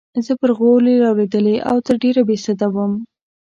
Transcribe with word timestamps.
زه 0.25 0.33
پر 0.39 0.51
غولي 0.59 0.95
رالوېدلې 1.03 1.55
او 1.69 1.77
تر 1.85 1.95
ډېره 2.03 2.21
بې 2.27 2.37
سده 2.45 2.67
وم. 2.75 2.93